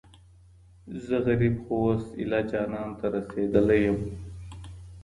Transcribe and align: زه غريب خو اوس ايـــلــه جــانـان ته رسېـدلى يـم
زه 1.05 1.15
غريب 1.25 1.55
خو 1.63 1.75
اوس 1.83 2.05
ايـــلــه 2.19 2.39
جــانـان 2.49 2.89
ته 2.99 3.05
رسېـدلى 3.13 3.77
يـم 3.85 3.99